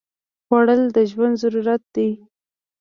[0.45, 2.09] خوړل د ژوند ضرورت دی